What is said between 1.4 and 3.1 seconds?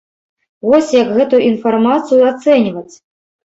інфармацыю ацэньваць?